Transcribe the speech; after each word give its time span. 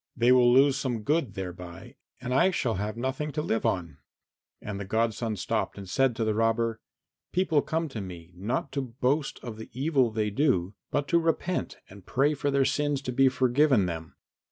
They 0.17 0.31
will 0.31 0.51
lose 0.51 0.77
some 0.79 1.03
good 1.03 1.35
thereby, 1.35 1.95
and 2.19 2.33
I 2.33 2.49
shall 2.49 2.73
have 2.77 2.97
nothing 2.97 3.31
to 3.33 3.41
live 3.43 3.67
on." 3.67 3.99
And 4.59 4.79
the 4.79 4.83
godson 4.83 5.35
stopped 5.35 5.77
and 5.77 5.87
said 5.87 6.15
to 6.15 6.23
the 6.23 6.33
robber, 6.33 6.81
"People 7.31 7.61
come 7.61 7.87
to 7.89 8.01
me 8.01 8.33
not 8.35 8.71
to 8.71 8.81
boast 8.99 9.37
of 9.43 9.57
the 9.57 9.69
evil 9.79 10.09
they 10.09 10.31
do, 10.31 10.73
but 10.89 11.07
to 11.09 11.19
repent 11.19 11.77
and 11.87 12.03
pray 12.03 12.33
for 12.33 12.49
their 12.49 12.65
sins 12.65 12.99
to 13.03 13.11
be 13.11 13.29
forgiven 13.29 13.85
them. 13.85 14.15